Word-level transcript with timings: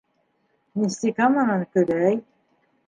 Нефтекаманан- 0.83 1.67
көҙәй; 1.91 2.21